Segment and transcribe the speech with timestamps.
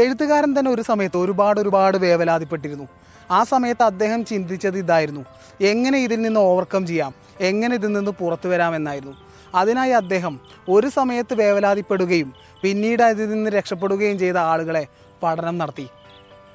[0.00, 2.88] എഴുത്തുകാരൻ തന്നെ ഒരു സമയത്ത് ഒരുപാട് ഒരുപാട് വേവലാതിപ്പെട്ടിരുന്നു.
[3.30, 5.24] ആ സമയത്ത് അദ്ദേഹം ചിന്തിച്ചത് ഇതായിരുന്നു.
[5.60, 7.14] എങ്ങനെ ഇതിൽ നിന്ന് ഓവർകം ചെയ്യാം?
[7.40, 9.16] എങ്ങനെ ഇതിൽ നിന്ന് പുറത്തു വരാമെന്നായിരുന്നു
[9.54, 12.32] അതിനായി അദ്ദേഹം ഒരു സമയത്ത് വേവലാതിപ്പെടുകയും
[12.62, 14.86] പിന്നീട് അതിൽ നിന്ന് രക്ഷപ്പെടുകയും ചെയ്ത ആളുകളെ
[15.22, 15.88] പഠനം നടത്തി.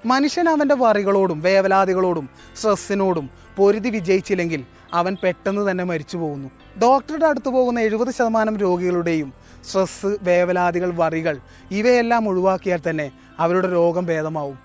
[0.06, 4.64] മനുഷ്യൻ അവന്റെ വറികളോടും വേവലാതികളോടും സ്ട്രെസ്സിനോടും പൊരുതി വിജയിച്ചില്ലെങ്കിൽ
[4.94, 6.50] അവൻ പെട്ടെന്ന് തന്നെ മരിച്ചു പോകുന്നു.
[6.82, 9.34] ഡോക്ടറുടെ അടുത്ത് പോകുന്ന എഴുപത് ശതമാനം രോഗികളുടെയും
[9.68, 11.38] സ്ട്രെസ് വേവലാതികൾ വറികൾ
[11.72, 14.60] ഇവയെല്ലാം ഒഴിവാക്കിയാൽ തന്നെ അവരുടെ രോഗം ഭേദമാവും.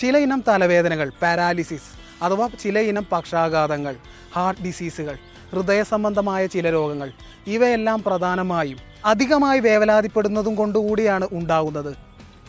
[0.00, 3.96] ചില ഇനം തലവേദനകൾ പാരാലിസിസ് അഥവാ ചില ഇനം പക്ഷാഘാതങ്ങൾ
[4.34, 5.18] ഹാർട്ട് ഡിസീസുകൾ
[5.52, 7.12] ഹൃദയ സംബന്ധമായ ചില രോഗങ്ങൾ
[7.46, 11.96] ഇവയെല്ലാം പ്രധാനമായും അധികമായി വേവലാതിപ്പെടുന്നതും കൊണ്ടുകൂടിയാണ് ഉണ്ടാകുന്നത്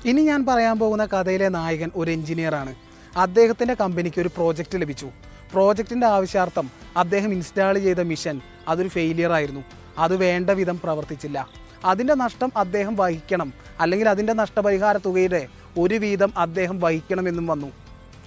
[0.05, 2.75] ഇനി ഞാൻ പറയാൻ പോകുന്ന കഥയിലെ നായകൻ ഒരു എഞ്ചിനീയറാണ്.
[3.17, 5.09] അദ്ദേഹത്തിന്റെ കമ്പനിക്ക് ഒരു പ്രോജക്റ്റ് ലഭിച്ചു.
[5.53, 9.63] പ്രോജക്റ്റിന്റെ ആവശ്യാർത്ഥം അദ്ദേഹം ഇൻസ്റ്റാൾ ചെയ്ത മിഷൻ അതൊരു ഫെയിലിയർ ആയിരുന്നു.
[9.97, 11.49] അത് വേണ്ട വിധം പ്രവർത്തിച്ചില്ല.
[11.85, 15.47] അതിന്റെ നഷ്ടം അദ്ദേഹം വഹിക്കണം അല്ലെങ്കിൽ അതിന്റെ നഷ്ടപരിഹാര തുകയുടെ
[15.77, 17.71] ഒരു വീതം അദ്ദേഹം വഹിക്കണമെന്നും വന്നു.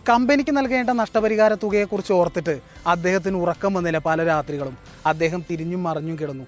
[0.08, 4.78] കമ്പനിക്ക് നൽകേണ്ട നഷ്ടപരിഹാര തുകയെക്കുറിച്ച് ഓർത്തിട്ട് അദ്ദേഹത്തിന് ഉറക്കം വന്നില്ല പല രാത്രികളും.
[5.06, 6.44] അദ്ദേഹം തിരിഞ്ഞും മറിഞ്ഞും കിടന്നു.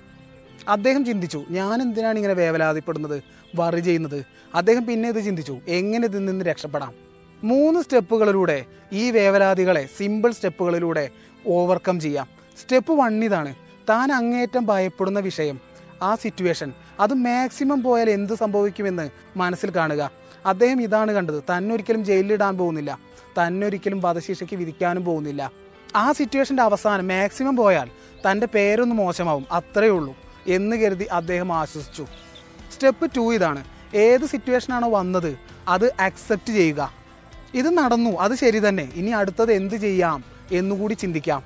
[0.68, 3.22] അദ്ദേഹം ചിന്തിച്ചു ഞാൻ എന്തിനാണ് ഇങ്ങനെ വേവലാതിപ്പെടുന്നത്?
[3.56, 4.24] വറി ചെയ്യുന്നത്?
[4.54, 6.94] അദ്ദേഹം പിന്നെ ഇത് ചിന്തിച്ചു എങ്ങനെ ഇതിൽ നിന്ന് രക്ഷപ്പെടാം?
[7.44, 11.10] മൂന്ന് സ്റ്റെപ്പുകളിലൂടെ ഈ വേവലാതികളെ സിമ്പിൾ സ്റ്റെപ്പുകളിലൂടെ
[11.46, 12.26] ഓവർകം ചെയ്യാം.
[12.62, 13.54] സ്റ്റെപ്പ് വൺ ഇതാണ്
[13.88, 15.60] താൻ അങ്ങേറ്റം ഭയപ്പെടുന്ന വിഷയം
[16.02, 16.72] ആ സിറ്റുവേഷൻ.
[17.00, 20.19] അത് മാക്സിമം പോയാൽ എന്ത് സംഭവിക്കുമെന്ന് മനസ്സിൽ കാണുക.
[20.46, 21.42] അദ്ദേഹം ഇതാണ് കണ്ടത്.
[21.42, 22.98] തന്നൊരിക്കലും ജയിലിലിടാൻ പോകുന്നില്ല.
[23.38, 25.50] തന്നൊരിക്കലും വധശിക്ഷയ്ക്ക് വിധിക്കാനും പോകുന്നില്ല.
[25.96, 27.90] ആ സിറ്റുവേഷന്റെ അവസാനം മാക്സിമം പോയാൽ
[28.30, 29.46] തന്റെ പേരൊന്ന് മോശമാവും.
[29.52, 30.16] അത്രയേ ഉള്ളൂ
[30.46, 32.06] എന്ന് കരുതി അദ്ദേഹം ആശ്വസിച്ചു.
[32.74, 33.64] സ്റ്റെപ്പ് ടു ഇതാണ്.
[33.94, 35.38] ഏത് സിറ്റുവേഷനാണോ വന്നത്
[35.68, 36.94] അത് അക്സെപ്റ്റ് ചെയ്യുക.
[37.54, 38.92] ഇത് നടന്നു അത് ശരി തന്നെ.
[38.94, 41.42] ഇനി അടുത്തത് എന്ത് ചെയ്യാം എന്നുകൂടി ചിന്തിക്കാം.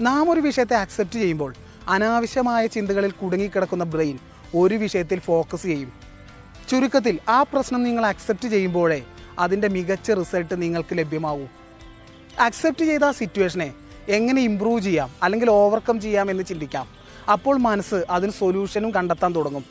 [0.00, 1.54] നാം ഒരു വിഷയത്തെ അക്സെപ്റ്റ് ചെയ്യുമ്പോൾ
[1.88, 4.18] അനാവശ്യമായ ചിന്തകളിൽ കുടുങ്ങിക്കിടക്കുന്ന ബ്രെയിൻ
[4.54, 6.13] ഒരു വിഷയത്തിൽ ഫോക്കസ് ചെയ്യും.
[6.68, 9.06] ചുരുക്കത്തിൽ ആ പ്രശ്നം നിങ്ങൾ അക്സെപ്റ്റ് ചെയ്യുമ്പോഴേ
[9.38, 11.46] അതിന്റെ മികച്ച റിസൾട്ട് നിങ്ങൾക്ക് ലഭ്യമാവൂ
[12.40, 13.74] അക്സെപ്റ്റ് ചെയ്ത ആ സിറ്റുവേഷനെ
[14.08, 16.86] എങ്ങനെ ഇമ്പ്രൂവ് ചെയ്യാം അല്ലെങ്കിൽ ഓവർകം ചെയ്യാം എന്ന് ചിന്തിക്കാം.
[17.32, 19.64] അപ്പോൾ മനസ്സ് അതിന് സൊല്യൂഷനും കണ്ടെത്താൻ തുടങ്ങും.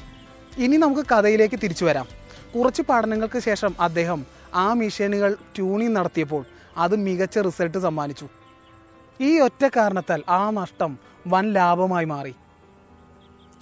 [0.58, 2.08] ഇനി നമുക്ക് കഥയിലേക്ക് തിരിച്ചു വരാം.
[2.56, 6.46] കുറച്ച് പഠനങ്ങൾക്ക് ശേഷം അദ്ദേഹം ആ മെഷീനുകൾ ട്യൂണിങ് നടത്തിയപ്പോൾ
[6.78, 8.28] അത് മികച്ച റിസൾട്ട് സമ്മാനിച്ചു.
[9.22, 12.34] ഈ ഒറ്റ കാരണത്താൽ ആ നഷ്ടം വൻ ലാഭമായി മാറി.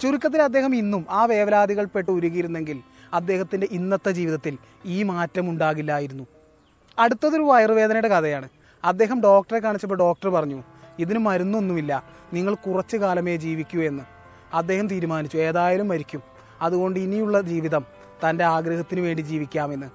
[0.02, 2.80] ചുരുക്കത്തിൽ അദ്ദേഹം ഇന്നും ആ വേവലാതികൾ പെട്ട് ഉരുകിയിരുന്നെങ്കിൽ
[3.14, 6.24] അദ്ദേഹത്തിന്റെ ഇന്നത്തെ ജീവിതത്തിൽ ഈ മാറ്റം ഉണ്ടാകില്ലായിരുന്നു.
[6.98, 8.48] അടുത്തതൊരു വയറുവേദനയുടെ കഥയാണ്.
[8.84, 10.62] അദ്ദേഹം ഡോക്ടറെ കാണിച്ചപ്പോൾ ഡോക്ടർ പറഞ്ഞു
[10.98, 12.04] ഇതിന് മരുന്നൊന്നുമില്ല.
[12.32, 14.04] നിങ്ങൾ കുറച്ചു കാലമേ ജീവിക്കൂ എന്ന്.
[14.54, 16.22] അദ്ദേഹം തീരുമാനിച്ചു ഏതായാലും മരിക്കും.
[16.62, 17.84] അതുകൊണ്ട് ഇനിയുള്ള ജീവിതം
[18.28, 19.86] തന്റെ ആഗ്രഹത്തിന് വേണ്ടി ജീവിക്കാമെന്ന്.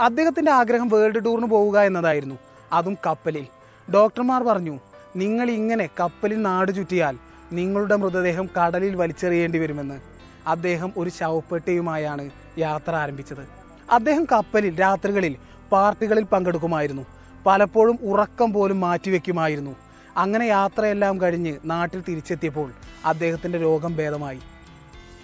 [0.00, 2.34] അദ്ദേഹത്തിന്റെ ആഗ്രഹം വേൾഡ് ടൂറിന് പോവുക എന്നതായിരുന്നു.
[2.72, 3.46] അതും കപ്പലിൽ.
[3.94, 4.80] ഡോക്ടർമാർ പറഞ്ഞു
[5.16, 7.18] നിങ്ങൾ ഇങ്ങനെ കപ്പലിൽ നാട് ചുറ്റിയാൽ
[7.52, 10.15] നിങ്ങളുടെ മൃതദേഹം കടലിൽ വലിച്ചെറിയേണ്ടി വരുമെന്ന്.
[10.46, 13.48] അദ്ദേഹം ഒരു ശവപ്പെട്ടിയുമായാണ് യാത്ര ആരംഭിച്ചത്.
[13.90, 15.36] അദ്ദേഹം കപ്പലിൽ രാത്രികളിൽ
[15.72, 17.02] പാർട്ടികളിൽ പങ്കെടുക്കുമായിരുന്നു.
[17.46, 19.76] പലപ്പോഴും ഉറക്കം പോലും മാറ്റിവെക്കുമായിരുന്നു.
[20.16, 22.72] അങ്ങനെ യാത്രയെല്ലാം കഴിഞ്ഞ് നാട്ടിൽ തിരിച്ചെത്തിയപ്പോൾ
[23.04, 24.38] അദ്ദേഹത്തിന്റെ രോഗം ഭേദമായി.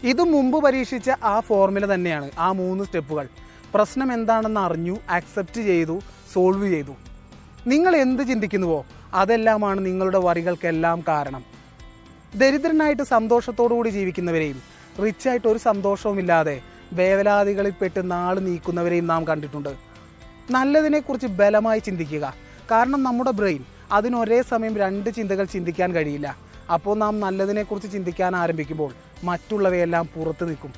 [0.02, 3.28] ഇത് മുമ്പ് പരീക്ഷിച്ച ആ ഫോർമുല തന്നെയാണ് ആ മൂന്ന് സ്റ്റെപ്പുകൾ.
[3.74, 6.00] പ്രശ്നം എന്താണെന്ന് അറിഞ്ഞു അക്സെപ്റ്റ് ചെയ്തു
[6.32, 6.92] സോൾവ് ചെയ്തു.
[7.66, 11.44] നിങ്ങൾ എന്ത് ചിന്തിക്കുന്നുവോ അതെല്ലാമാണ് നിങ്ങളുടെ വരികൾക്കെല്ലാം കാരണം.
[12.34, 16.60] ദരിദ്രനായിട്ട് സന്തോഷത്തോടുകൂടി ജീവിക്കുന്നവരെയും റിച്ചായിട്ട് ഒരു സന്തോഷവുമില്ലാതെ
[16.92, 19.68] വേവലാതികളിൽപ്പെട്ട് നാൾ നീക്കുന്നവരെയും നാം കണ്ടിട്ടുണ്ട്.
[20.50, 22.34] നല്ലതിനെക്കുറിച്ച് ബലമായി ചിന്തിക്കുക.
[22.70, 26.36] കാരണം നമ്മുടെ ബ്രെയിൻ അതിന് ഒരേ സമയം രണ്ട് ചിന്തകൾ ചിന്തിക്കാൻ കഴിയില്ല.
[26.74, 28.92] അപ്പോൾ നാം നല്ലതിനെക്കുറിച്ച് ചിന്തിക്കാൻ ആരംഭിക്കുമ്പോൾ
[29.24, 30.72] മറ്റുള്ളവയെല്ലാം പുറത്ത് നിൽക്കും.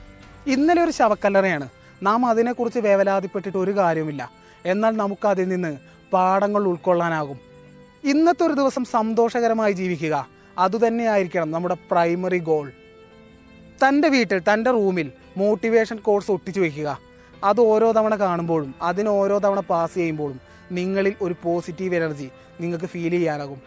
[0.47, 1.69] ഇന്നലെ ഒരു ശവക്കല്ലറയാണ്.
[2.03, 4.31] നാം അതിനെക്കുറിച്ച് വേവലാതിപ്പെട്ടിട്ട് ഒരു കാര്യവുമില്ല.
[4.67, 5.77] എന്നാൽ നമുക്ക് അതിൽ നിന്ന്
[6.13, 7.39] പാഠങ്ങൾ ഉൾക്കൊള്ളാനാകും.
[8.05, 10.29] ഇന്നത്തെ ഒരു ദിവസം സന്തോഷകരമായി ജീവിക്കുക.
[10.59, 12.73] അതുതന്നെയായിരിക്കണം നമ്മുടെ പ്രൈമറി ഗോൾ.
[13.83, 16.99] തന്റെ വീട്ടിൽ തന്റെ റൂമിൽ മോട്ടിവേഷൻ കോഴ്സ് ഒട്ടിച്ചു വയ്ക്കുക
[17.45, 20.41] അത് ഓരോ തവണ കാണുമ്പോഴും അതിന് ഓരോ തവണ പാസ് ചെയ്യുമ്പോഴും
[20.73, 22.31] നിങ്ങളിൽ ഒരു പോസിറ്റീവ് എനർജി
[22.61, 23.61] നിങ്ങൾക്ക് ഫീൽ ചെയ്യാനാകും.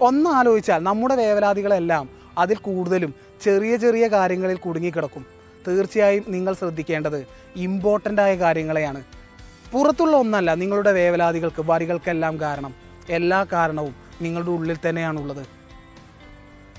[0.00, 5.26] ഒന്ന് ആലോചിച്ചാൽ നമ്മുടെ വേവലാതികളെല്ലാം അതിൽ കൂടുതലും ചെറിയ ചെറിയ കാര്യങ്ങളിൽ കുടുങ്ങിക്കിടക്കും.
[5.68, 7.26] തീർച്ചയായും നിങ്ങൾ ശ്രദ്ധിക്കേണ്ടത്
[7.56, 9.04] ഇമ്പോർട്ടന്റ് ആയ കാര്യങ്ങളെയാണ്.
[9.72, 12.74] പുറത്തുള്ള ഒന്നല്ല നിങ്ങളുടെ വേവലാതികൾക്ക് വരികൾക്കെല്ലാം കാരണം.
[13.10, 15.46] എല്ലാ കാരണവും നിങ്ങളുടെ ഉള്ളിൽ തന്നെയാണുള്ളത്.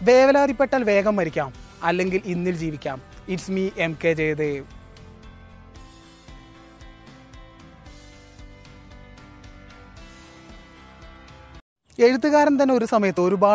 [0.03, 1.68] വേവലാതിപ്പെട്ടാൽ വേഗം മരിക്കാം.
[1.83, 3.01] അല്ലെങ്കിൽ ഇന്നിൽ ജീവിക്കാം.
[3.29, 4.65] It's me M K Jayadev
[12.61, 12.85] തന്നെ ഒരു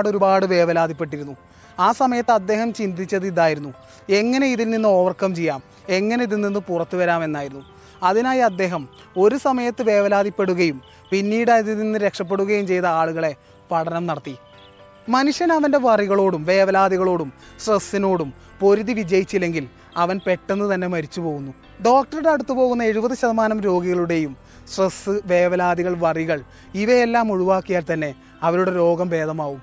[0.09, 1.37] ഒരുപാട് വേവലാതിപ്പെട്ടിരുന്നു.
[1.79, 1.93] ആ
[2.31, 2.73] അദ്ദേഹം
[4.11, 5.63] എങ്ങനെ ഇതിൽ നിന്ന് ഓവർകം ചെയ്യാം?
[5.89, 6.25] എങ്ങനെ
[8.43, 11.51] അദ്ദേഹം ഒരു സമയത്ത് വേവലാതിപ്പെടുകയും പിന്നീട്
[11.99, 13.35] രക്ഷപ്പെടുകയും ചെയ്ത ആളുകളെ
[13.71, 14.37] പഠനം നടത്തി.
[15.09, 21.55] മനുഷ്യൻ അവന്റെ വറികളോടും വേവലാതികളോടും സ്ട്രെസ്സിനോടും പൊരുതി വിജയിച്ചില്ലെങ്കിൽ അവൻ പെട്ടെന്ന് തന്നെ മരിച്ചു പോകുന്നു.
[21.87, 24.37] ഡോക്ടറുടെ അടുത്ത് പോകുന്ന എഴുപത് ശതമാനം രോഗികളുടെയും
[24.73, 26.43] സ്ട്രെസ് വേവലാതികൾ വറികൾ
[26.75, 29.61] ഇവയെല്ലാം ഒഴിവാക്കിയാൽ തന്നെ അവരുടെ രോഗം ഭേദമാവും.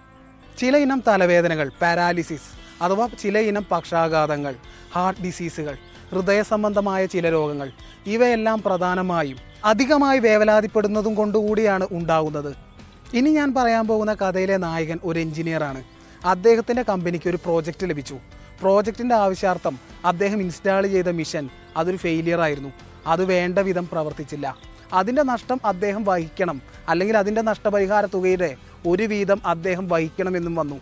[0.59, 2.49] ചില ഇനം തലവേദനകൾ പാരാലിസിസ്
[2.81, 4.55] അഥവാ ചില ഇനം പക്ഷാഘാതങ്ങൾ
[4.95, 5.75] ഹാർട്ട് ഡിസീസുകൾ
[6.11, 7.71] ഹൃദയ സംബന്ധമായ ചില രോഗങ്ങൾ
[8.05, 12.70] ഇവയെല്ലാം പ്രധാനമായും അധികമായി വേവലാതിപ്പെടുന്നതും കൊണ്ടുകൂടിയാണ് ഉണ്ടാകുന്നത്
[13.13, 15.83] ഇനി ഞാൻ പറയാൻ പോകുന്ന കഥയിലെ നായകൻ ഒരു എഞ്ചിനീയറാണ്
[16.25, 18.19] അദ്ദേഹത്തിന്റെ കമ്പനിക്ക് ഒരു പ്രോജക്റ്റ് ലഭിച്ചു.
[18.61, 22.69] പ്രോജക്റ്റിന്റെ ആവശ്യാർത്ഥം അദ്ദേഹം ഇൻസ്റ്റാൾ ചെയ്ത മിഷൻ അതൊരു ഫെയിലിയർ ആയിരുന്നു.
[23.07, 24.57] അത് വേണ്ട വിധം പ്രവർത്തിച്ചില്ല.
[24.93, 26.61] അതിന്റെ നഷ്ടം അദ്ദേഹം വഹിക്കണം.
[26.87, 28.55] അല്ലെങ്കിൽ അതിന്റെ നഷ്ടപരിഹാര തുകയുടെ
[28.87, 30.75] ഒരു വീതം അദ്ദേഹം വഹിക്കണമെന്നും വന്നു.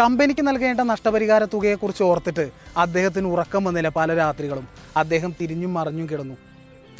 [0.00, 4.68] കമ്പനിക്ക് നൽകേണ്ട നഷ്ടപരിഹാര തുകയെക്കുറിച്ച് ഓർത്തിട്ട് അദ്ദേഹത്തിന് ഉറക്കം വന്നില്ല പല രാത്രികളും.
[4.96, 6.34] അദ്ദേഹം തിരിഞ്ഞും മറിഞ്ഞും കിടന്നു.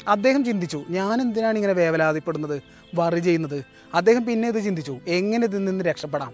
[0.07, 2.61] അദ്ദേഹം ചിന്തിച്ചു ഞാൻ എന്തിനാണ് ഇങ്ങനെ വേവലാതിപ്പെടുന്നത്?
[2.95, 3.65] വറി ചെയ്യുന്നത്?
[3.93, 6.33] അദ്ദേഹം പിന്നെ ഇത് ചിന്തിച്ചു എങ്ങനെ ഇതിൽ നിന്ന് രക്ഷപ്പെടാം?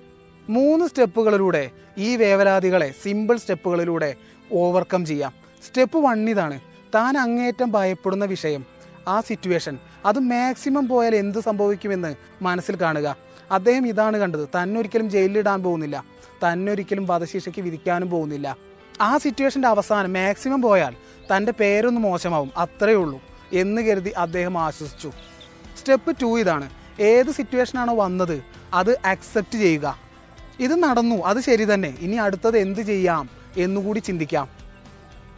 [0.50, 4.16] മൂന്ന് സ്റ്റെപ്പുകളിലൂടെ ഈ വേവലാതികളെ സിമ്പിൾ സ്റ്റെപ്പുകളിലൂടെ
[4.52, 5.34] ഓവർകം ചെയ്യാം.
[5.68, 6.60] സ്റ്റെപ്പ് വൺ ഇതാണ്
[6.96, 8.66] താൻ അങ്ങേയറ്റം ഭയപ്പെടുന്ന വിഷയം
[9.08, 9.78] ആ സിറ്റുവേഷൻ.
[10.06, 13.16] അത് മാക്സിമം പോയാൽ എന്ത് സംഭവിക്കുമെന്ന് മനസ്സിൽ കാണുക.
[13.52, 16.06] അദ്ദേഹം ഇതാണ് കണ്ടത് തന്നൊരിക്കലും ജയിലിലിടാൻ പോകുന്നില്ല
[16.44, 18.58] തന്നൊരിക്കലും വധശിക്ഷയ്ക്ക് വിധിക്കാനും പോകുന്നില്ല.
[19.02, 20.96] ആ സിറ്റുവേഷന്റെ അവസാനം മാക്സിമം പോയാൽ
[21.36, 23.33] തന്റെ പേരൊന്ന് മോശമാവും അത്രയേ ഉള്ളൂ.
[23.54, 25.12] എന്ന് കരുതി അദ്ദേഹം ആശ്വസിച്ചു.
[25.80, 26.70] സ്റ്റെപ്പ് ടു ഇതാണ്.
[27.00, 30.00] ഏത് സിറ്റുവേഷനാണോ വന്നത് അത് അക്സെപ്റ്റ് ചെയ്യുക.
[30.60, 31.98] ഇത് നടന്നു അത് ശരി തന്നെ.
[32.00, 34.50] ഇനി അടുത്തത് എന്ത് ചെയ്യാം എന്നുകൂടി ചിന്തിക്കാം.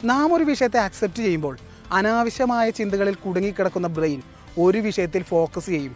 [0.04, 1.58] നാം ഒരു വിഷയത്തെ അക്സെപ്റ്റ് ചെയ്യുമ്പോൾ
[1.92, 4.22] അനാവശ്യമായ ചിന്തകളിൽ കുടുങ്ങിക്കിടക്കുന്ന ബ്രെയിൻ
[4.58, 5.96] ഒരു വിഷയത്തിൽ ഫോക്കസ് ചെയ്യും.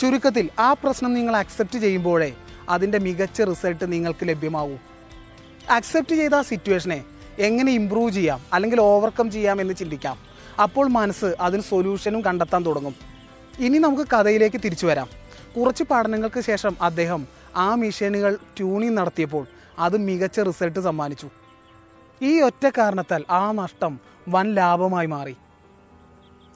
[0.00, 2.32] ചുരുക്കത്തിൽ ആ പ്രശ്നം നിങ്ങൾ അക്സെപ്റ്റ് ചെയ്യുമ്പോഴേ
[2.68, 4.76] അതിന്റെ മികച്ച റിസൾട്ട് നിങ്ങൾക്ക് ലഭ്യമാവൂ
[5.70, 7.04] അക്സെപ്റ്റ് ചെയ്ത ആ സിറ്റുവേഷനെ
[7.38, 10.31] എങ്ങനെ ഇമ്പ്രൂവ് ചെയ്യാം അല്ലെങ്കിൽ ഓവർകം ചെയ്യാം എന്ന് ചിന്തിക്കാം.
[10.60, 12.94] അപ്പോൾ മനസ്സ് അതിന് സൊല്യൂഷനും കണ്ടെത്താൻ തുടങ്ങും.
[13.58, 15.08] ഇനി നമുക്ക് കഥയിലേക്ക് തിരിച്ചു വരാം.
[15.60, 17.26] കുറച്ച് പഠനങ്ങൾക്ക് ശേഷം അദ്ദേഹം
[17.56, 19.46] ആ മിഷനുകൾ ട്യൂണിങ് നടത്തിയപ്പോൾ
[19.78, 21.30] അത് മികച്ച റിസൾട്ട് സമ്മാനിച്ചു.
[22.22, 25.36] ഈ ഒറ്റ കാരണത്താൽ ആ നഷ്ടം വൻ ലാഭമായി മാറി.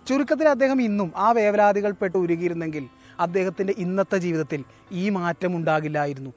[0.09, 2.89] ചുരുക്കത്തിൽ അദ്ദേഹം ഇന്നും ആ വേവലാതികൾ പെട്ട് ഉരുകിയിരുന്നെങ്കിൽ
[3.21, 6.33] അദ്ദേഹത്തിന്റെ ഇന്നത്തെ ജീവിതത്തിൽ ഈ മാറ്റം ഉണ്ടാകില്ലായിരുന്നു.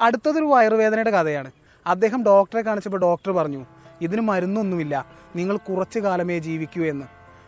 [0.00, 1.50] അടുത്തതൊരു വയറുവേദനയുടെ കഥയാണ്.
[1.86, 3.66] അദ്ദേഹം ഡോക്ടറെ കാണിച്ചപ്പോൾ ഡോക്ടർ പറഞ്ഞു
[4.02, 5.06] ഇതിന് മരുന്നൊന്നുമില്ല.
[5.36, 7.04] നിങ്ങൾ കുറച്ചു കാലമേ ജീവിക്കൂ എന്ന്.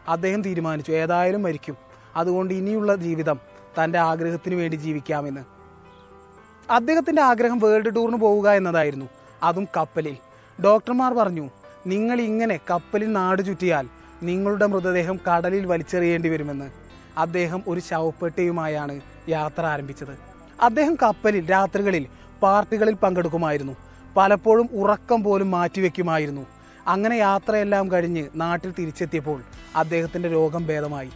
[0.09, 0.93] അദ്ദേഹം തീരുമാനിച്ചു.
[0.93, 1.77] ഏതായാലും മരിക്കും.
[2.17, 3.39] അതുകൊണ്ട് ഇനിയുള്ള ജീവിതം
[3.85, 5.41] തന്റെ ആഗ്രഹത്തിന് വേണ്ടി ജീവിക്കാമെന്ന്.
[6.73, 9.06] അദ്ദേഹത്തിന്റെ ആഗ്രഹം വേൾഡ് ടൂറിന് പോവുക എന്നതായിരുന്നു.
[9.43, 10.17] അതും കപ്പലിൽ.
[10.65, 11.51] ഡോക്ടർമാർ പറഞ്ഞു
[11.87, 13.89] നിങ്ങൾ ഇങ്ങനെ കപ്പലിൽ നാട് ചുറ്റിയാൽ
[14.23, 16.71] നിങ്ങളുടെ മൃതദേഹം കടലിൽ വലിച്ചെറിയേണ്ടി വരുമെന്ന്.
[17.19, 20.19] അദ്ദേഹം ഒരു ശവപ്പെട്ടിയുമായാണ് യാത്ര ആരംഭിച്ചത്.
[20.62, 22.06] അദ്ദേഹം കപ്പലിൽ രാത്രികളിൽ
[22.43, 23.77] പാർട്ടികളിൽ പങ്കെടുക്കുമായിരുന്നു.
[24.17, 26.47] പലപ്പോഴും ഉറക്കം പോലും മാറ്റിവെക്കുമായിരുന്നു.
[26.87, 29.43] അങ്ങനെ യാത്രയെല്ലാം കഴിഞ്ഞ് നാട്ടിൽ തിരിച്ചെത്തിയപ്പോൾ
[29.77, 31.11] അദ്ദേഹത്തിന്റെ രോഗം ഭേദമായി.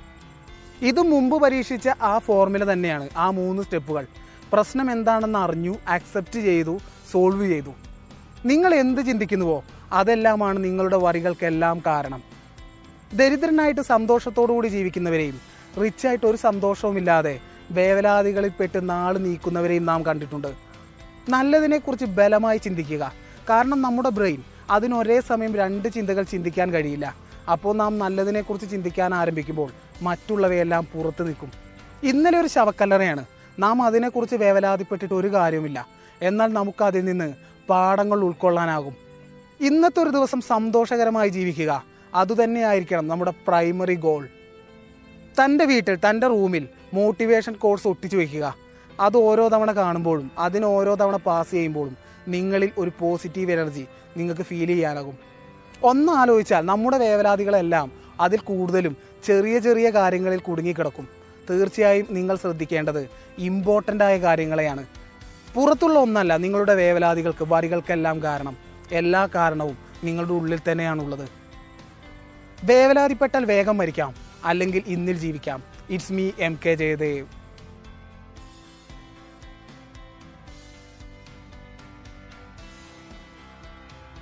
[0.83, 4.07] ഇതും മുമ്പ് പരീക്ഷിച്ച ആ ഫോർമുല തന്നെയാണ് ആ മൂന്ന് സ്റ്റെപ്പുകൾ.
[4.53, 6.79] പ്രശ്നം എന്താണെന്ന് അറിഞ്ഞു അക്സെപ്റ്റ് ചെയ്തു
[7.13, 7.73] സോൾവ് ചെയ്തു.
[8.47, 12.23] നിങ്ങൾ എന്ത് ചിന്തിക്കുന്നുവോ അതെല്ലാമാണ് നിങ്ങളുടെ വരികൾക്കെല്ലാം കാരണം.
[13.15, 15.41] ദരിദ്രനായിട്ട് സന്തോഷത്തോടുകൂടി ജീവിക്കുന്നവരെയും
[15.85, 17.41] റിച്ചായിട്ട് ഒരു സന്തോഷവുമില്ലാതെ
[17.71, 20.68] വേവലാതികളിൽപ്പെട്ട് നാൾ നീക്കുന്നവരെയും നാം കണ്ടിട്ടുണ്ട്.
[21.29, 23.13] നല്ലതിനെക്കുറിച്ച് ബലമായി ചിന്തിക്കുക.
[23.51, 27.15] കാരണം നമ്മുടെ ബ്രെയിൻ അതിനൊരേ സമയം രണ്ട് ചിന്തകൾ ചിന്തിക്കാൻ കഴിയില്ല.
[27.53, 29.71] അപ്പോൾ നാം നല്ലതിനെക്കുറിച്ച് ചിന്തിക്കാൻ ആരംഭിക്കുമ്പോൾ
[30.03, 31.53] മറ്റുള്ളവയെല്ലാം പുറത്തു നിൽക്കും.
[32.03, 33.25] ഇന്നലെ ഒരു ശവക്കല്ലറയാണ്.
[33.59, 35.87] നാം അതിനെക്കുറിച്ച് വേവലാതിപ്പെട്ടിട്ട് ഒരു കാര്യവുമില്ല.
[36.23, 37.35] എന്നാൽ നമുക്ക് അതിൽ നിന്ന്
[37.69, 38.95] പാഠങ്ങൾ ഉൾക്കൊള്ളാനാകും.
[39.61, 41.85] ഇന്നത്തെ ഒരു ദിവസം സന്തോഷകരമായി ജീവിക്കുക.
[42.15, 44.29] അതുതന്നെയായിരിക്കണം നമ്മുടെ പ്രൈമറി ഗോൾ.
[45.45, 48.68] തന്റെ വീട്ടിൽ തന്റെ റൂമിൽ മോട്ടിവേഷൻ കോഴ്സ് ഒട്ടിച്ചു വെക്കുക
[49.01, 51.97] അത് ഓരോ തവണ കാണുമ്പോഴും അതിന് ഓരോ തവണ പാസ് ചെയ്യുമ്പോഴും
[52.29, 53.87] നിങ്ങളിൽ ഒരു പോസിറ്റീവ് എനർജി
[54.17, 55.19] നിങ്ങൾക്ക് ഫീൽ ചെയ്യാനാകും.
[55.83, 61.09] ഒന്ന് ആലോചിച്ചാൽ നമ്മുടെ വേവലാതികളെല്ലാം അതിൽ കൂടുതലും ചെറിയ ചെറിയ കാര്യങ്ങളിൽ കുടുങ്ങിക്കിടക്കും.
[61.51, 64.87] തീർച്ചയായും നിങ്ങൾ ശ്രദ്ധിക്കേണ്ടത് ഇമ്പോർട്ടന്റ് ആയ കാര്യങ്ങളെയാണ്.
[65.55, 68.57] പുറത്തുള്ള ഒന്നല്ല നിങ്ങളുടെ വേവലാതികൾക്ക് വരികൾക്കെല്ലാം കാരണം.
[68.93, 71.29] എല്ലാ കാരണവും നിങ്ങളുടെ ഉള്ളിൽ തന്നെയാണുള്ളത്.
[72.65, 74.15] വേവലാതിപ്പെട്ടാൽ വേഗം മരിക്കാം.
[74.45, 75.63] അല്ലെങ്കിൽ ഇന്നിൽ ജീവിക്കാം.
[75.91, 77.27] It's me M K Jayadev